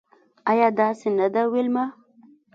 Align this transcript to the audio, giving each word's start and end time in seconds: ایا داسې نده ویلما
ایا 0.51 0.67
داسې 0.79 1.07
نده 1.17 1.43
ویلما 1.51 1.85